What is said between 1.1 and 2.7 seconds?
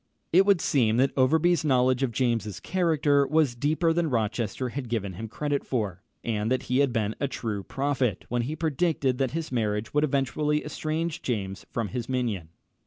Overbury's knowledge of James's